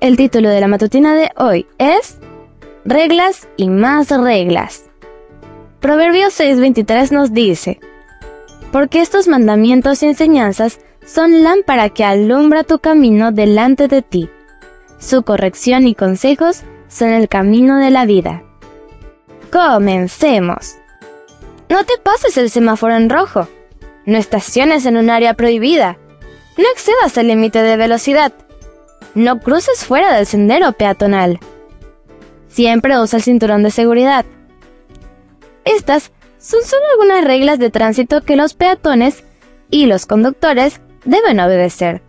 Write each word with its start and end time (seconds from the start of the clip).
El 0.00 0.16
título 0.16 0.48
de 0.48 0.60
la 0.62 0.66
matutina 0.66 1.14
de 1.14 1.30
hoy 1.36 1.66
es 1.76 2.16
Reglas 2.86 3.48
y 3.58 3.68
más 3.68 4.08
reglas. 4.08 4.88
Proverbios 5.80 6.32
6:23 6.40 7.12
nos 7.12 7.34
dice, 7.34 7.78
Porque 8.72 9.02
estos 9.02 9.28
mandamientos 9.28 10.02
y 10.02 10.06
enseñanzas 10.06 10.80
son 11.04 11.42
lámpara 11.42 11.90
que 11.90 12.04
alumbra 12.04 12.64
tu 12.64 12.78
camino 12.78 13.30
delante 13.30 13.88
de 13.88 14.00
ti. 14.00 14.30
Su 14.98 15.22
corrección 15.22 15.86
y 15.86 15.94
consejos 15.94 16.62
son 16.88 17.10
el 17.10 17.28
camino 17.28 17.76
de 17.76 17.90
la 17.90 18.06
vida. 18.06 18.42
Comencemos. 19.52 20.76
No 21.68 21.84
te 21.84 21.98
pases 22.02 22.38
el 22.38 22.48
semáforo 22.48 22.96
en 22.96 23.10
rojo. 23.10 23.48
No 24.06 24.16
estaciones 24.16 24.86
en 24.86 24.96
un 24.96 25.10
área 25.10 25.34
prohibida. 25.34 25.98
No 26.56 26.64
excedas 26.72 27.18
el 27.18 27.28
límite 27.28 27.62
de 27.62 27.76
velocidad. 27.76 28.32
No 29.14 29.40
cruces 29.40 29.84
fuera 29.84 30.14
del 30.14 30.26
sendero 30.26 30.72
peatonal. 30.72 31.40
Siempre 32.48 32.98
usa 32.98 33.16
el 33.16 33.22
cinturón 33.22 33.62
de 33.62 33.70
seguridad. 33.70 34.24
Estas 35.64 36.12
son 36.38 36.62
solo 36.62 36.82
algunas 36.92 37.24
reglas 37.24 37.58
de 37.58 37.70
tránsito 37.70 38.22
que 38.22 38.36
los 38.36 38.54
peatones 38.54 39.24
y 39.70 39.86
los 39.86 40.06
conductores 40.06 40.80
deben 41.04 41.40
obedecer. 41.40 42.02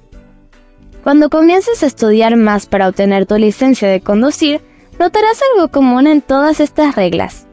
Cuando 1.04 1.30
comiences 1.30 1.82
a 1.82 1.88
estudiar 1.88 2.36
más 2.36 2.68
para 2.68 2.88
obtener 2.88 3.26
tu 3.26 3.36
licencia 3.38 3.88
de 3.88 4.02
conducir, 4.02 4.62
notarás 5.00 5.42
algo 5.54 5.70
común 5.70 6.06
en 6.06 6.22
todas 6.22 6.60
estas 6.60 6.96
reglas. 6.96 7.48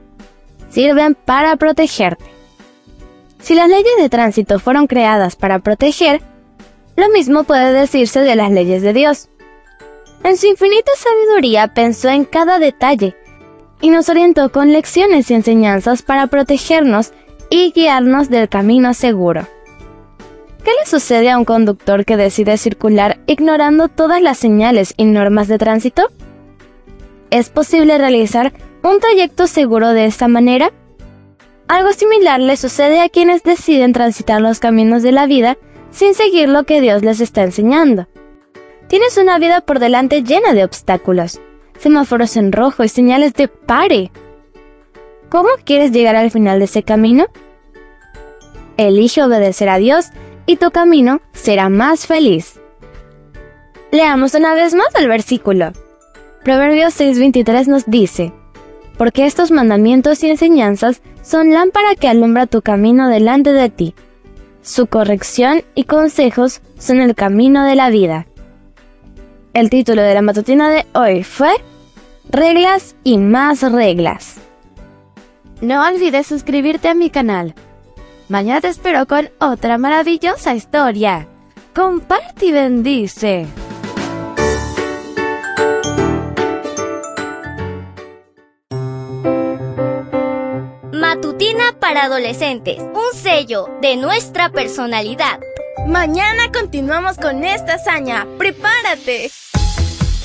Sirven 0.69 1.14
para 1.14 1.56
protegerte. 1.56 2.24
Si 3.41 3.54
las 3.54 3.69
leyes 3.69 3.96
de 3.98 4.10
tránsito 4.10 4.58
fueron 4.58 4.86
creadas 4.86 5.36
para 5.36 5.60
proteger, 5.60 6.20
lo 6.96 7.08
mismo 7.08 7.44
puede 7.44 7.72
decirse 7.72 8.20
de 8.20 8.36
las 8.36 8.50
leyes 8.50 8.82
de 8.82 8.92
Dios. 8.92 9.30
En 10.24 10.36
su 10.36 10.47
infinita 10.47 10.91
sabiduría 10.97 11.69
pensó 11.69 12.08
en 12.08 12.24
cada 12.24 12.58
detalle 12.58 13.16
y 13.80 13.91
nos 13.91 14.08
orientó 14.08 14.50
con 14.50 14.72
lecciones 14.72 15.30
y 15.30 15.34
enseñanzas 15.34 16.02
para 16.02 16.27
protegernos 16.27 17.12
y 17.50 17.72
guiarnos 17.72 18.28
del 18.28 18.48
camino 18.48 18.94
seguro. 18.94 19.47
¿Qué 20.64 20.70
le 20.78 20.91
sucede 20.91 21.30
a 21.30 21.38
un 21.38 21.44
conductor 21.44 22.05
que 22.05 22.16
decide 22.16 22.58
circular 22.58 23.20
ignorando 23.27 23.88
todas 23.88 24.20
las 24.20 24.38
señales 24.38 24.92
y 24.97 25.05
normas 25.05 25.48
de 25.48 25.56
tránsito? 25.56 26.08
¿Es 27.30 27.48
posible 27.48 27.97
realizar 27.97 28.53
un 28.82 29.00
trayecto 29.00 29.47
seguro 29.47 29.91
de 29.91 30.06
esta 30.06 30.28
manera? 30.28 30.72
Algo 31.69 31.92
similar 31.92 32.41
le 32.41 32.56
sucede 32.56 33.00
a 33.00 33.08
quienes 33.08 33.42
deciden 33.42 33.92
transitar 33.92 34.41
los 34.41 34.58
caminos 34.58 35.03
de 35.03 35.12
la 35.12 35.27
vida 35.27 35.58
sin 35.91 36.14
seguir 36.14 36.48
lo 36.48 36.64
que 36.64 36.80
Dios 36.80 37.03
les 37.03 37.20
está 37.20 37.44
enseñando. 37.44 38.08
Tienes 38.89 39.19
una 39.19 39.39
vida 39.39 39.61
por 39.61 39.81
delante 39.81 40.22
llena 40.22 40.55
de 40.55 40.64
obstáculos, 40.64 41.41
semáforos 41.78 42.36
en 42.39 42.53
rojo 42.53 42.84
y 42.84 42.89
señales 42.89 43.34
de 43.34 43.47
pare. 43.47 44.11
¿Cómo 45.28 45.50
quieres 45.64 45.92
llegar 45.92 46.17
al 46.17 46.31
final 46.31 46.58
de 46.58 46.64
ese 46.64 46.83
camino? 46.83 47.27
Elige 48.78 49.22
obedecer 49.22 49.69
a 49.69 49.77
Dios 49.77 50.06
y 50.47 50.56
tu 50.56 50.71
camino 50.71 51.21
será 51.32 51.69
más 51.69 52.06
feliz. 52.06 52.60
Leamos 53.93 54.32
una 54.32 54.54
vez 54.54 54.75
más 54.75 54.88
el 54.94 55.06
versículo. 55.06 55.72
Proverbios 56.43 56.98
6:23 56.98 57.66
nos 57.66 57.84
dice, 57.84 58.32
porque 58.97 59.27
estos 59.27 59.50
mandamientos 59.50 60.22
y 60.22 60.31
enseñanzas 60.31 61.03
son 61.21 61.50
lámpara 61.50 61.94
que 61.94 62.09
alumbra 62.09 62.47
tu 62.47 62.62
camino 62.62 63.10
delante 63.10 63.53
de 63.53 63.69
ti. 63.69 63.94
Su 64.62 64.87
corrección 64.87 65.62
y 65.75 65.84
consejos 65.84 66.62
son 66.78 67.00
el 67.00 67.15
camino 67.15 67.65
de 67.65 67.75
la 67.75 67.91
vida. 67.91 68.28
El 69.58 69.70
título 69.70 70.02
de 70.02 70.14
la 70.14 70.22
matutina 70.22 70.70
de 70.70 70.86
hoy 70.94 71.24
fue 71.24 71.50
Reglas 72.30 72.94
y 73.02 73.19
más 73.19 73.60
reglas. 73.60 74.36
No 75.60 75.84
olvides 75.84 76.28
suscribirte 76.28 76.86
a 76.86 76.94
mi 76.94 77.10
canal. 77.10 77.56
Mañana 78.28 78.60
te 78.60 78.68
espero 78.68 79.08
con 79.08 79.30
otra 79.41 79.76
maravillosa 79.76 80.54
historia. 80.54 81.26
Comparte 81.74 82.47
y 82.47 82.52
bendice. 82.52 83.48
Matutina 90.92 91.74
para 91.80 92.04
adolescentes, 92.04 92.78
un 92.78 93.18
sello 93.20 93.66
de 93.82 93.97
nuestra 93.97 94.50
personalidad. 94.50 95.41
Mañana 95.88 96.52
continuamos 96.52 97.16
con 97.16 97.42
esta 97.44 97.74
hazaña. 97.74 98.24
¡Prepárate! 98.36 99.30